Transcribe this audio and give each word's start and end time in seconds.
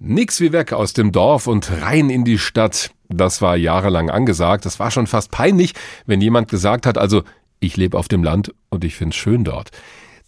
Nix 0.00 0.40
wie 0.40 0.52
weg 0.52 0.72
aus 0.72 0.92
dem 0.92 1.10
Dorf 1.10 1.48
und 1.48 1.70
rein 1.82 2.08
in 2.08 2.24
die 2.24 2.38
Stadt. 2.38 2.92
Das 3.08 3.42
war 3.42 3.56
jahrelang 3.56 4.10
angesagt. 4.10 4.64
Es 4.64 4.78
war 4.78 4.92
schon 4.92 5.08
fast 5.08 5.32
peinlich, 5.32 5.72
wenn 6.06 6.20
jemand 6.20 6.48
gesagt 6.48 6.86
hat, 6.86 6.96
also 6.96 7.24
ich 7.58 7.76
lebe 7.76 7.98
auf 7.98 8.06
dem 8.06 8.22
Land 8.22 8.54
und 8.68 8.84
ich 8.84 8.94
find's 8.94 9.16
schön 9.16 9.42
dort. 9.42 9.70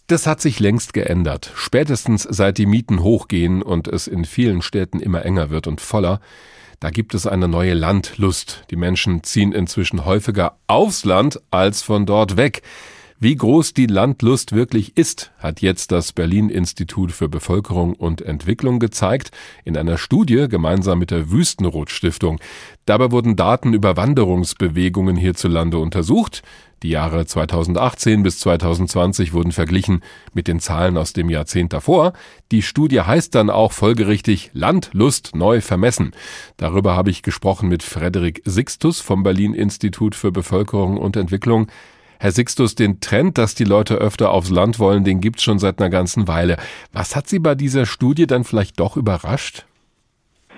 Das 0.07 0.27
hat 0.27 0.41
sich 0.41 0.59
längst 0.59 0.93
geändert. 0.93 1.53
Spätestens 1.55 2.23
seit 2.23 2.57
die 2.57 2.65
Mieten 2.65 3.01
hochgehen 3.01 3.61
und 3.61 3.87
es 3.87 4.07
in 4.07 4.25
vielen 4.25 4.61
Städten 4.61 4.99
immer 4.99 5.23
enger 5.23 5.49
wird 5.49 5.67
und 5.67 5.79
voller, 5.79 6.19
da 6.81 6.89
gibt 6.89 7.13
es 7.13 7.25
eine 7.25 7.47
neue 7.47 7.73
Landlust. 7.73 8.65
Die 8.71 8.75
Menschen 8.75 9.23
ziehen 9.23 9.53
inzwischen 9.53 10.03
häufiger 10.03 10.57
aufs 10.67 11.05
Land 11.05 11.39
als 11.49 11.81
von 11.81 12.05
dort 12.05 12.35
weg. 12.35 12.61
Wie 13.23 13.35
groß 13.35 13.75
die 13.75 13.85
Landlust 13.85 14.51
wirklich 14.51 14.97
ist, 14.97 15.31
hat 15.37 15.61
jetzt 15.61 15.91
das 15.91 16.11
Berlin 16.11 16.49
Institut 16.49 17.11
für 17.11 17.29
Bevölkerung 17.29 17.93
und 17.93 18.23
Entwicklung 18.23 18.79
gezeigt, 18.79 19.29
in 19.63 19.77
einer 19.77 19.99
Studie 19.99 20.47
gemeinsam 20.49 20.97
mit 20.97 21.11
der 21.11 21.29
Wüstenrot 21.29 21.91
Stiftung. 21.91 22.39
Dabei 22.85 23.11
wurden 23.11 23.35
Daten 23.35 23.75
über 23.75 23.95
Wanderungsbewegungen 23.95 25.17
hierzulande 25.17 25.77
untersucht. 25.77 26.41
Die 26.81 26.89
Jahre 26.89 27.27
2018 27.27 28.23
bis 28.23 28.39
2020 28.39 29.33
wurden 29.33 29.51
verglichen 29.51 30.01
mit 30.33 30.47
den 30.47 30.59
Zahlen 30.59 30.97
aus 30.97 31.13
dem 31.13 31.29
Jahrzehnt 31.29 31.73
davor. 31.73 32.13
Die 32.51 32.63
Studie 32.63 33.01
heißt 33.01 33.35
dann 33.35 33.51
auch 33.51 33.71
folgerichtig 33.71 34.49
Landlust 34.53 35.35
neu 35.35 35.61
vermessen. 35.61 36.13
Darüber 36.57 36.95
habe 36.95 37.11
ich 37.11 37.21
gesprochen 37.21 37.69
mit 37.69 37.83
Frederik 37.83 38.41
Sixtus 38.45 38.99
vom 38.99 39.21
Berlin 39.21 39.53
Institut 39.53 40.15
für 40.15 40.31
Bevölkerung 40.31 40.97
und 40.97 41.15
Entwicklung. 41.17 41.67
Herr 42.21 42.29
Sixtus, 42.29 42.75
den 42.75 43.01
Trend, 43.01 43.39
dass 43.39 43.55
die 43.55 43.63
Leute 43.63 43.95
öfter 43.95 44.29
aufs 44.29 44.51
Land 44.51 44.77
wollen, 44.77 45.03
den 45.03 45.21
gibt's 45.21 45.41
schon 45.41 45.57
seit 45.57 45.79
einer 45.79 45.89
ganzen 45.89 46.27
Weile. 46.27 46.57
Was 46.93 47.15
hat 47.15 47.27
Sie 47.27 47.39
bei 47.39 47.55
dieser 47.55 47.87
Studie 47.87 48.27
dann 48.27 48.43
vielleicht 48.43 48.79
doch 48.79 48.95
überrascht? 48.95 49.65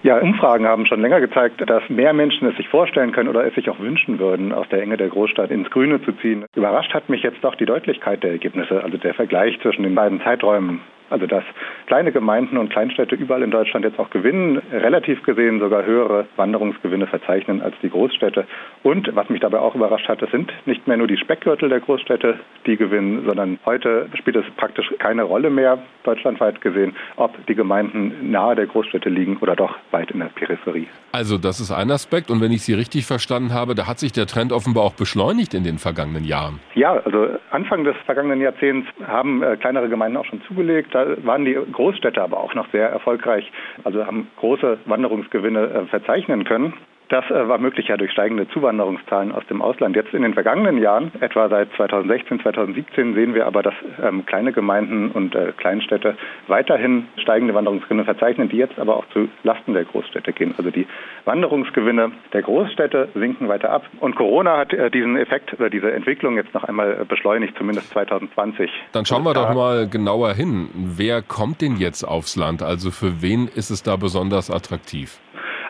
Ja, 0.02 0.18
Umfragen 0.18 0.68
haben 0.68 0.86
schon 0.86 1.00
länger 1.00 1.22
gezeigt, 1.22 1.64
dass 1.66 1.84
mehr 1.88 2.12
Menschen 2.12 2.50
es 2.50 2.58
sich 2.58 2.68
vorstellen 2.68 3.14
können 3.14 3.30
oder 3.30 3.48
es 3.48 3.56
sich 3.56 3.70
auch 3.70 3.80
wünschen 3.80 4.20
würden, 4.20 4.52
aus 4.52 4.68
der 4.68 4.82
Enge 4.82 4.98
der 4.98 5.08
Großstadt 5.08 5.52
ins 5.52 5.70
Grüne 5.70 6.04
zu 6.04 6.12
ziehen. 6.12 6.44
Überrascht 6.54 6.94
hat 6.94 7.08
mich 7.08 7.24
jetzt 7.24 7.42
doch 7.42 7.56
die 7.56 7.66
Deutlichkeit 7.66 8.24
der 8.24 8.32
Ergebnisse, 8.32 8.84
also 8.84 8.98
der 8.98 9.14
Vergleich 9.14 9.58
zwischen 9.62 9.84
den 9.84 9.96
beiden 9.96 10.20
Zeiträumen. 10.20 10.82
Also 11.14 11.28
dass 11.28 11.44
kleine 11.86 12.12
Gemeinden 12.12 12.58
und 12.58 12.72
Kleinstädte 12.72 13.14
überall 13.14 13.44
in 13.44 13.52
Deutschland 13.52 13.86
jetzt 13.86 14.00
auch 14.00 14.10
gewinnen, 14.10 14.58
relativ 14.72 15.22
gesehen 15.22 15.60
sogar 15.60 15.86
höhere 15.86 16.26
Wanderungsgewinne 16.38 17.06
verzeichnen 17.06 17.62
als 17.62 17.76
die 17.84 17.92
Großstädte. 17.92 18.46
Und 18.82 19.16
was 19.16 19.30
mich 19.30 19.40
dabei 19.40 19.60
auch 19.60 19.76
überrascht 19.76 20.08
hat, 20.08 20.24
es 20.24 20.32
sind 20.32 20.52
nicht 20.66 20.88
mehr 20.88 20.98
nur 20.98 21.06
die 21.06 21.18
Speckgürtel 21.18 21.70
der 21.70 21.82
Großstädte, 21.82 22.40
die 22.66 22.78
gewinnen, 22.78 23.26
sondern 23.28 23.60
heute 23.64 24.10
spielt 24.18 24.38
es 24.38 24.46
praktisch 24.58 24.92
keine 24.98 25.22
Rolle 25.22 25.52
mehr, 25.52 25.78
deutschlandweit 26.04 26.62
gesehen, 26.62 26.96
ob 27.16 27.46
die 27.46 27.54
Gemeinden 27.54 28.32
nahe 28.32 28.56
der 28.56 28.66
Großstädte 28.66 29.10
liegen 29.10 29.38
oder 29.38 29.56
doch 29.56 29.76
weit 29.92 30.10
in 30.10 30.20
der 30.20 30.32
Peripherie. 30.34 30.88
Also 31.12 31.38
das 31.38 31.60
ist 31.60 31.72
ein 31.72 31.92
Aspekt 31.92 32.32
und 32.32 32.42
wenn 32.42 32.52
ich 32.52 32.64
Sie 32.64 32.74
richtig 32.74 33.06
verstanden 33.06 33.54
habe, 33.54 33.76
da 33.76 33.88
hat 33.88 34.00
sich 34.00 34.14
der 34.14 34.26
Trend 34.26 34.52
offenbar 34.52 34.84
auch 34.84 34.96
beschleunigt 34.96 35.54
in 35.54 35.64
den 35.64 35.78
vergangenen 35.78 36.24
Jahren. 36.24 36.60
Ja, 36.74 36.94
also 36.94 37.28
Anfang 37.52 37.84
des 37.84 37.96
vergangenen 38.08 38.42
Jahrzehnts 38.42 38.88
haben 39.06 39.44
äh, 39.44 39.58
kleinere 39.58 39.90
Gemeinden 39.90 40.18
auch 40.18 40.26
schon 40.26 40.42
zugelegt. 40.48 40.90
Da 40.96 41.03
waren 41.24 41.46
die 41.46 41.54
Großstädte 41.54 42.22
aber 42.22 42.40
auch 42.40 42.54
noch 42.54 42.70
sehr 42.72 42.90
erfolgreich, 42.90 43.52
also 43.84 44.06
haben 44.06 44.28
große 44.38 44.80
Wanderungsgewinne 44.86 45.64
äh, 45.64 45.86
verzeichnen 45.88 46.44
können. 46.44 46.74
Das 47.14 47.30
äh, 47.30 47.48
war 47.48 47.60
möglich 47.60 47.90
ja 47.90 47.96
durch 47.96 48.12
steigende 48.12 48.48
Zuwanderungszahlen 48.50 49.34
aus 49.34 49.46
dem 49.46 49.62
Ausland. 49.62 49.96
Jetzt 49.96 50.16
in 50.16 50.24
den 50.24 50.34
vergangenen 50.34 50.80
Jahren, 50.80 51.12
etwa 51.20 51.48
seit 51.48 51.72
2016, 51.74 52.40
2017, 52.42 53.14
sehen 53.14 53.36
wir 53.36 53.46
aber, 53.46 53.62
dass 53.62 53.76
ähm, 54.02 54.26
kleine 54.26 54.52
Gemeinden 54.52 55.12
und 55.12 55.36
äh, 55.36 55.52
Kleinstädte 55.56 56.18
weiterhin 56.48 57.06
steigende 57.18 57.54
Wanderungsgewinne 57.54 58.04
verzeichnen, 58.06 58.50
die 58.50 58.58
jetzt 58.58 58.80
aber 58.80 58.98
auch 58.98 59.06
zu 59.14 59.30
Lasten 59.44 59.76
der 59.76 59.86
Großstädte 59.86 60.34
gehen. 60.34 60.56
Also 60.58 60.72
die 60.72 60.88
Wanderungsgewinne 61.26 62.14
der 62.34 62.42
Großstädte 62.42 63.10
sinken 63.14 63.48
weiter 63.48 63.70
ab. 63.70 63.84
Und 64.00 64.16
Corona 64.16 64.58
hat 64.58 64.74
äh, 64.74 64.90
diesen 64.90 65.16
Effekt 65.16 65.54
oder 65.54 65.70
diese 65.70 65.92
Entwicklung 65.92 66.36
jetzt 66.36 66.56
noch 66.56 66.64
einmal 66.64 67.02
äh, 67.02 67.06
beschleunigt, 67.06 67.56
zumindest 67.60 67.92
2020. 67.92 68.72
Dann 68.92 69.06
schauen 69.06 69.24
wir 69.24 69.36
doch 69.36 69.54
mal 69.54 69.88
genauer 69.88 70.34
hin. 70.34 70.68
Wer 70.74 71.22
kommt 71.22 71.62
denn 71.62 71.76
jetzt 71.78 72.02
aufs 72.02 72.36
Land? 72.36 72.64
Also 72.64 72.90
für 72.90 73.22
wen 73.22 73.48
ist 73.48 73.70
es 73.70 73.84
da 73.84 73.98
besonders 73.98 74.50
attraktiv? 74.50 75.20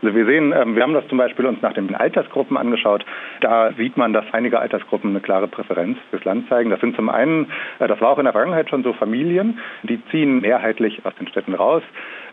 Also 0.04 0.16
wir 0.16 0.26
sehen, 0.26 0.54
ähm, 0.54 0.76
wir 0.76 0.84
haben 0.84 0.94
das 0.94 1.08
zum 1.08 1.18
Beispiel 1.18 1.46
uns 1.46 1.62
nach 1.62 1.74
den 1.74 1.96
Altersgruppen 1.96 2.58
angeschaut. 2.58 3.06
Da 3.40 3.72
sieht 3.74 3.96
man, 3.96 4.12
dass 4.12 4.26
einige 4.34 4.60
Altersgruppen 4.60 5.12
eine 5.12 5.22
klare 5.22 5.48
Präferenz 5.48 5.98
fürs 6.10 6.26
Land 6.26 6.50
zeigen. 6.50 6.70
Das 6.70 6.82
sind 6.82 6.96
zum 6.98 7.08
einen, 7.08 7.48
äh, 7.80 7.88
das 7.88 8.02
war 8.02 8.10
auch 8.10 8.18
in 8.18 8.26
der 8.26 8.34
Vergangenheit 8.34 8.70
schon 8.70 8.84
so 8.84 8.92
Familien, 8.92 9.60
die 9.84 10.02
ziehen 10.12 10.42
mehrheitlich 10.42 11.06
aus 11.06 11.16
den 11.16 11.28
Städten 11.30 11.54
raus 11.54 11.84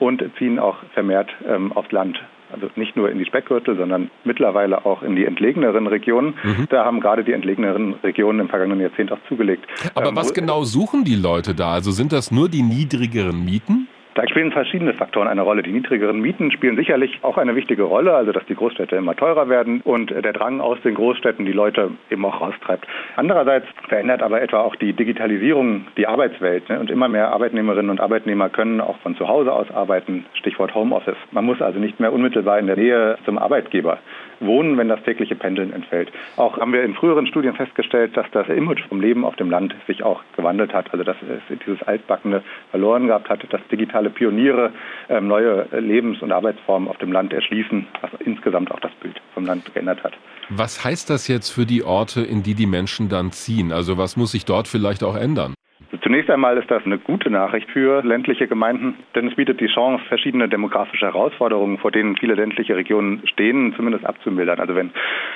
und 0.00 0.22
ziehen 0.36 0.58
auch 0.58 0.78
vermehrt 0.94 1.30
ähm, 1.46 1.70
aufs 1.72 1.92
Land. 1.92 2.20
Also 2.52 2.68
nicht 2.74 2.96
nur 2.96 3.08
in 3.08 3.18
die 3.18 3.24
Speckgürtel, 3.24 3.76
sondern 3.76 4.10
mittlerweile 4.24 4.84
auch 4.84 5.02
in 5.04 5.14
die 5.14 5.24
entlegeneren 5.24 5.86
Regionen. 5.86 6.34
Mhm. 6.42 6.66
Da 6.68 6.84
haben 6.84 6.98
gerade 6.98 7.22
die 7.22 7.32
entlegeneren 7.32 7.94
Regionen 8.02 8.40
im 8.40 8.48
vergangenen 8.48 8.80
Jahrzehnt 8.80 9.12
auch 9.12 9.20
zugelegt. 9.28 9.64
Aber 9.94 10.08
ähm, 10.08 10.16
was 10.16 10.34
genau 10.34 10.64
suchen 10.64 11.04
die 11.04 11.14
Leute 11.14 11.54
da? 11.54 11.70
Also 11.70 11.92
sind 11.92 12.12
das 12.12 12.32
nur 12.32 12.48
die 12.48 12.62
niedrigeren 12.62 13.44
Mieten? 13.44 13.86
Da 14.20 14.28
spielen 14.28 14.52
verschiedene 14.52 14.92
Faktoren 14.92 15.28
eine 15.28 15.40
Rolle. 15.40 15.62
Die 15.62 15.72
niedrigeren 15.72 16.20
Mieten 16.20 16.50
spielen 16.50 16.76
sicherlich 16.76 17.20
auch 17.22 17.38
eine 17.38 17.56
wichtige 17.56 17.84
Rolle, 17.84 18.14
also 18.14 18.32
dass 18.32 18.44
die 18.44 18.54
Großstädte 18.54 18.94
immer 18.94 19.16
teurer 19.16 19.48
werden 19.48 19.80
und 19.82 20.10
der 20.10 20.34
Drang 20.34 20.60
aus 20.60 20.78
den 20.82 20.94
Großstädten 20.94 21.46
die 21.46 21.52
Leute 21.52 21.92
eben 22.10 22.26
auch 22.26 22.38
raustreibt. 22.42 22.86
Andererseits 23.16 23.66
verändert 23.88 24.22
aber 24.22 24.42
etwa 24.42 24.60
auch 24.60 24.76
die 24.76 24.92
Digitalisierung 24.92 25.86
die 25.96 26.06
Arbeitswelt 26.06 26.68
ne? 26.68 26.78
und 26.78 26.90
immer 26.90 27.08
mehr 27.08 27.32
Arbeitnehmerinnen 27.32 27.90
und 27.90 27.98
Arbeitnehmer 27.98 28.50
können 28.50 28.82
auch 28.82 28.98
von 28.98 29.16
zu 29.16 29.26
Hause 29.26 29.54
aus 29.54 29.70
arbeiten, 29.70 30.26
Stichwort 30.34 30.74
Homeoffice. 30.74 31.16
Man 31.30 31.46
muss 31.46 31.62
also 31.62 31.78
nicht 31.78 31.98
mehr 31.98 32.12
unmittelbar 32.12 32.58
in 32.58 32.66
der 32.66 32.76
Nähe 32.76 33.16
zum 33.24 33.38
Arbeitgeber 33.38 34.00
wohnen, 34.40 34.76
wenn 34.78 34.88
das 34.88 35.02
tägliche 35.02 35.34
Pendeln 35.34 35.72
entfällt. 35.72 36.10
Auch 36.36 36.58
haben 36.58 36.72
wir 36.72 36.82
in 36.82 36.94
früheren 36.94 37.26
Studien 37.26 37.54
festgestellt, 37.54 38.16
dass 38.16 38.26
das 38.32 38.48
Image 38.48 38.82
vom 38.88 39.00
Leben 39.00 39.24
auf 39.24 39.36
dem 39.36 39.50
Land 39.50 39.74
sich 39.86 40.02
auch 40.02 40.22
gewandelt 40.36 40.72
hat. 40.72 40.92
Also 40.92 41.04
dass 41.04 41.16
es 41.22 41.58
dieses 41.64 41.82
Altbackene 41.82 42.42
verloren 42.70 43.06
gehabt 43.06 43.28
hat, 43.28 43.40
dass 43.50 43.60
digitale 43.68 44.09
Pioniere 44.10 44.72
ähm, 45.08 45.28
neue 45.28 45.66
Lebens- 45.78 46.22
und 46.22 46.32
Arbeitsformen 46.32 46.88
auf 46.88 46.98
dem 46.98 47.12
Land 47.12 47.32
erschließen, 47.32 47.86
was 48.00 48.10
insgesamt 48.20 48.70
auch 48.70 48.80
das 48.80 48.92
Bild 49.00 49.20
vom 49.34 49.46
Land 49.46 49.72
geändert 49.72 50.02
hat. 50.04 50.12
Was 50.48 50.84
heißt 50.84 51.10
das 51.10 51.28
jetzt 51.28 51.50
für 51.50 51.66
die 51.66 51.82
Orte, 51.82 52.22
in 52.22 52.42
die 52.42 52.54
die 52.54 52.66
Menschen 52.66 53.08
dann 53.08 53.32
ziehen? 53.32 53.72
Also 53.72 53.98
was 53.98 54.16
muss 54.16 54.32
sich 54.32 54.44
dort 54.44 54.68
vielleicht 54.68 55.04
auch 55.04 55.16
ändern? 55.16 55.54
Zunächst 56.02 56.30
einmal 56.30 56.56
ist 56.56 56.70
das 56.70 56.84
eine 56.84 56.98
gute 56.98 57.30
Nachricht 57.30 57.68
für 57.70 58.02
ländliche 58.02 58.46
Gemeinden, 58.46 58.94
denn 59.14 59.26
es 59.26 59.34
bietet 59.34 59.60
die 59.60 59.66
Chance, 59.66 60.04
verschiedene 60.06 60.48
demografische 60.48 61.06
Herausforderungen, 61.06 61.78
vor 61.78 61.90
denen 61.90 62.16
viele 62.16 62.34
ländliche 62.34 62.76
Regionen 62.76 63.26
stehen, 63.26 63.74
zumindest 63.76 64.06
abzumildern. 64.06 64.60
Also 64.60 64.76
wenn 64.76 64.92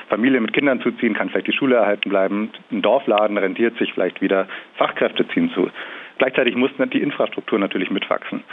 Familien 0.09 0.43
mit 0.43 0.53
Kindern 0.53 0.81
zuziehen, 0.81 1.15
kann 1.15 1.29
vielleicht 1.29 1.49
die 1.49 1.57
Schule 1.57 1.77
erhalten 1.77 2.09
bleiben, 2.09 2.51
ein 2.71 2.83
Dorfladen 2.83 3.37
rentiert 3.37 3.77
sich 3.79 3.93
vielleicht 3.93 4.21
wieder, 4.21 4.47
Fachkräfte 4.77 5.27
ziehen 5.29 5.51
zu. 5.55 5.71
Gleichzeitig 6.19 6.55
muss 6.55 6.71
die 6.93 7.03
Infrastruktur 7.03 7.59
natürlich 7.59 7.91
mitwachsen. 7.91 8.45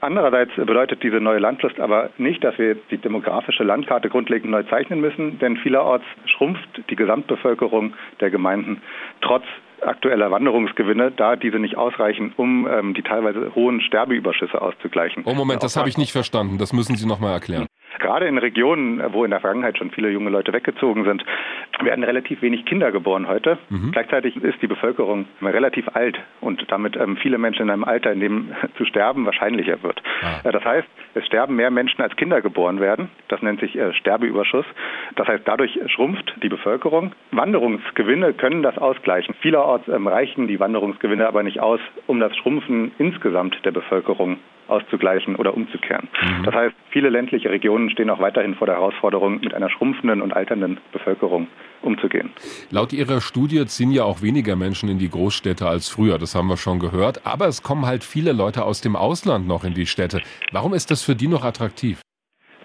Andererseits 0.00 0.52
bedeutet 0.56 1.02
diese 1.04 1.20
neue 1.20 1.38
Landlust 1.38 1.78
aber 1.78 2.10
nicht, 2.18 2.42
dass 2.42 2.58
wir 2.58 2.74
die 2.90 2.98
demografische 2.98 3.62
Landkarte 3.62 4.08
grundlegend 4.08 4.50
neu 4.50 4.64
zeichnen 4.64 5.00
müssen, 5.00 5.38
denn 5.38 5.56
vielerorts 5.58 6.04
schrumpft 6.26 6.90
die 6.90 6.96
Gesamtbevölkerung 6.96 7.94
der 8.20 8.30
Gemeinden 8.30 8.82
trotz 9.20 9.44
aktueller 9.80 10.30
Wanderungsgewinne, 10.30 11.12
da 11.12 11.36
diese 11.36 11.58
nicht 11.58 11.76
ausreichen, 11.76 12.32
um 12.36 12.66
ähm, 12.66 12.94
die 12.94 13.02
teilweise 13.02 13.54
hohen 13.54 13.80
Sterbeüberschüsse 13.80 14.60
auszugleichen. 14.60 15.22
Oh 15.24 15.34
Moment, 15.34 15.62
das 15.62 15.76
habe 15.76 15.88
ich 15.88 15.98
nicht 15.98 16.12
verstanden. 16.12 16.58
Das 16.58 16.72
müssen 16.72 16.96
Sie 16.96 17.06
noch 17.06 17.20
mal 17.20 17.32
erklären. 17.32 17.66
Gerade 18.02 18.26
in 18.26 18.36
Regionen, 18.36 19.00
wo 19.12 19.24
in 19.24 19.30
der 19.30 19.38
Vergangenheit 19.38 19.78
schon 19.78 19.92
viele 19.92 20.10
junge 20.10 20.28
Leute 20.28 20.52
weggezogen 20.52 21.04
sind, 21.04 21.24
werden 21.82 22.02
relativ 22.02 22.42
wenig 22.42 22.64
Kinder 22.64 22.90
geboren 22.90 23.28
heute. 23.28 23.58
Mhm. 23.70 23.92
Gleichzeitig 23.92 24.36
ist 24.36 24.60
die 24.60 24.66
Bevölkerung 24.66 25.26
relativ 25.40 25.88
alt 25.94 26.18
und 26.40 26.64
damit 26.68 26.96
ähm, 26.96 27.16
viele 27.16 27.38
Menschen 27.38 27.62
in 27.62 27.70
einem 27.70 27.84
Alter, 27.84 28.12
in 28.12 28.18
dem 28.18 28.52
zu 28.76 28.84
sterben 28.84 29.24
wahrscheinlicher 29.24 29.82
wird. 29.84 30.02
Ah. 30.20 30.48
Äh, 30.48 30.52
das 30.52 30.64
heißt, 30.64 30.88
es 31.14 31.26
sterben 31.26 31.54
mehr 31.54 31.70
Menschen 31.70 32.02
als 32.02 32.16
Kinder 32.16 32.40
geboren 32.40 32.80
werden. 32.80 33.08
Das 33.28 33.40
nennt 33.40 33.60
sich 33.60 33.76
äh, 33.76 33.92
Sterbeüberschuss. 33.94 34.66
Das 35.14 35.28
heißt, 35.28 35.46
dadurch 35.46 35.78
schrumpft 35.86 36.34
die 36.42 36.48
Bevölkerung. 36.48 37.12
Wanderungsgewinne 37.30 38.32
können 38.32 38.64
das 38.64 38.78
ausgleichen. 38.78 39.34
Vielerorts 39.40 39.86
ähm, 39.86 40.08
reichen 40.08 40.48
die 40.48 40.58
Wanderungsgewinne 40.58 41.26
aber 41.28 41.44
nicht 41.44 41.60
aus, 41.60 41.80
um 42.08 42.18
das 42.18 42.36
Schrumpfen 42.36 42.90
insgesamt 42.98 43.64
der 43.64 43.70
Bevölkerung 43.70 44.38
auszugleichen 44.72 45.36
oder 45.36 45.54
umzukehren. 45.54 46.08
Mhm. 46.20 46.44
Das 46.44 46.54
heißt, 46.54 46.74
viele 46.90 47.10
ländliche 47.10 47.50
Regionen 47.50 47.90
stehen 47.90 48.10
auch 48.10 48.20
weiterhin 48.20 48.54
vor 48.54 48.66
der 48.66 48.76
Herausforderung, 48.76 49.40
mit 49.40 49.54
einer 49.54 49.70
schrumpfenden 49.70 50.22
und 50.22 50.32
alternden 50.32 50.78
Bevölkerung 50.92 51.48
umzugehen. 51.82 52.30
Laut 52.70 52.92
Ihrer 52.92 53.20
Studie 53.20 53.64
ziehen 53.66 53.90
ja 53.90 54.04
auch 54.04 54.22
weniger 54.22 54.56
Menschen 54.56 54.88
in 54.88 54.98
die 54.98 55.10
Großstädte 55.10 55.66
als 55.66 55.88
früher, 55.88 56.18
das 56.18 56.34
haben 56.34 56.48
wir 56.48 56.56
schon 56.56 56.78
gehört, 56.78 57.26
aber 57.26 57.46
es 57.46 57.62
kommen 57.62 57.86
halt 57.86 58.04
viele 58.04 58.32
Leute 58.32 58.64
aus 58.64 58.80
dem 58.80 58.96
Ausland 58.96 59.46
noch 59.46 59.64
in 59.64 59.74
die 59.74 59.86
Städte. 59.86 60.20
Warum 60.52 60.74
ist 60.74 60.90
das 60.90 61.02
für 61.02 61.14
die 61.14 61.28
noch 61.28 61.44
attraktiv? 61.44 62.00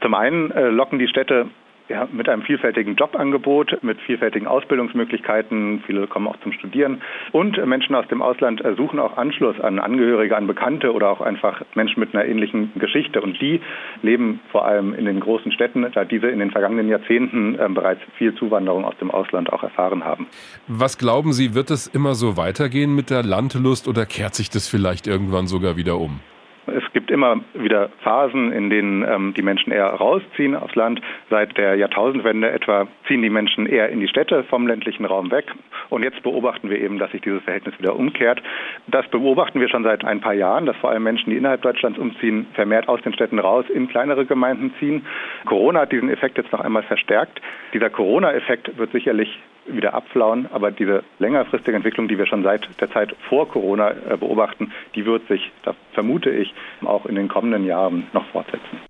Zum 0.02 0.14
einen 0.14 0.52
äh, 0.52 0.70
locken 0.70 1.00
die 1.00 1.08
Städte 1.08 1.48
ja, 1.90 2.08
mit 2.12 2.28
einem 2.28 2.42
vielfältigen 2.42 2.96
Jobangebot, 2.96 3.82
mit 3.82 4.00
vielfältigen 4.02 4.48
Ausbildungsmöglichkeiten. 4.48 5.84
Viele 5.86 6.08
kommen 6.08 6.28
auch 6.28 6.40
zum 6.42 6.52
Studieren. 6.52 7.02
Und 7.32 7.64
Menschen 7.66 7.96
aus 7.96 8.08
dem 8.08 8.22
Ausland 8.22 8.62
suchen 8.76 9.00
auch 9.00 9.18
Anschluss 9.18 9.60
an 9.60 9.80
Angehörige, 9.80 10.36
an 10.36 10.48
Bekannte 10.48 10.94
oder 10.94 11.10
auch 11.10 11.22
einfach 11.22 11.62
Menschen 11.76 12.00
mit 12.00 12.14
einer 12.14 12.26
ähnlichen 12.26 12.72
Geschichte. 12.76 13.22
Und 13.22 13.40
die 13.42 13.62
leben 14.02 14.40
vor 14.52 14.66
allem 14.66 14.94
in 14.94 15.06
den 15.06 15.20
großen 15.20 15.52
Städten, 15.52 15.86
da 15.94 16.06
diese 16.06 16.28
in 16.28 16.40
den 16.40 16.52
vergangenen 16.52 16.90
Jahrzehnten 16.90 17.56
äh, 17.56 17.68
bereits 17.70 18.02
viel 18.18 18.36
Zuwanderung 18.36 18.86
aus 18.86 18.98
dem 19.00 19.12
Ausland 19.12 19.52
auch 19.52 19.64
erfahren 19.64 20.04
haben. 20.04 20.28
Was 20.68 20.98
glauben 20.98 21.34
Sie, 21.34 21.56
wird 21.56 21.72
es 21.72 21.88
immer 21.88 22.16
so 22.16 22.38
weitergehen 22.38 22.96
mit 22.96 23.10
der 23.10 23.24
Landlust 23.24 23.88
oder 23.88 24.06
kehrt 24.06 24.36
sich 24.36 24.50
das 24.50 24.68
vielleicht 24.68 25.08
irgendwann 25.08 25.48
sogar 25.48 25.78
wieder 25.78 25.98
um? 25.98 26.20
Es 26.68 26.84
gibt 27.08 27.12
immer 27.12 27.40
wieder 27.54 27.88
Phasen, 28.04 28.52
in 28.52 28.70
denen 28.70 29.02
ähm, 29.04 29.34
die 29.34 29.42
Menschen 29.42 29.72
eher 29.72 29.88
rausziehen 29.88 30.56
aufs 30.56 30.76
Land. 30.76 31.00
Seit 31.30 31.58
der 31.58 31.76
Jahrtausendwende 31.76 32.52
etwa 32.52 32.88
ziehen 33.08 33.22
die 33.22 33.30
Menschen 33.30 33.66
eher 33.66 33.88
in 33.88 34.02
die 34.02 34.10
Städte 34.10 34.44
vom 34.44 34.68
ländlichen 34.68 35.06
Raum 35.06 35.32
weg. 35.32 35.46
Und 35.88 36.04
jetzt 36.04 36.22
beobachten 36.22 36.70
wir 36.70 36.82
eben, 36.82 37.00
dass 37.00 37.12
sich 37.12 37.22
dieses 37.22 37.42
Verhältnis 37.44 37.80
wieder 37.80 37.96
umkehrt. 37.96 38.44
Das 38.88 39.08
beobachten 39.08 39.62
wir 39.62 39.70
schon 39.70 39.84
seit 39.84 40.04
ein 40.04 40.20
paar 40.20 40.34
Jahren, 40.34 40.66
dass 40.66 40.76
vor 40.78 40.90
allem 40.90 41.04
Menschen, 41.04 41.30
die 41.30 41.38
innerhalb 41.38 41.62
Deutschlands 41.62 41.98
umziehen, 41.98 42.46
vermehrt 42.56 42.90
aus 42.90 43.02
den 43.04 43.14
Städten 43.14 43.40
raus 43.40 43.64
in 43.74 43.88
kleinere 43.88 44.26
Gemeinden 44.26 44.74
ziehen. 44.78 45.06
Corona 45.46 45.82
hat 45.82 45.94
diesen 45.94 46.10
Effekt 46.10 46.38
jetzt 46.38 46.52
noch 46.52 46.60
einmal 46.60 46.84
verstärkt. 46.84 47.40
Dieser 47.74 47.90
Corona-Effekt 47.90 48.78
wird 48.78 48.92
sicherlich 48.92 49.40
wieder 49.68 49.94
abflauen. 49.94 50.48
Aber 50.52 50.72
diese 50.72 51.04
längerfristige 51.20 51.76
Entwicklung, 51.76 52.08
die 52.08 52.18
wir 52.18 52.26
schon 52.26 52.44
seit 52.44 52.68
der 52.80 52.92
Zeit 52.92 53.16
vor 53.30 53.48
Corona 53.48 53.92
äh, 53.92 54.18
beobachten, 54.18 54.72
die 54.96 55.06
wird 55.06 55.28
sich, 55.28 55.52
das 55.64 55.76
vermute 55.94 56.30
ich, 56.30 56.54
auch 56.98 57.06
in 57.06 57.16
den 57.16 57.28
kommenden 57.28 57.66
Jahren 57.66 58.08
noch 58.14 58.26
fortsetzen. 58.32 58.88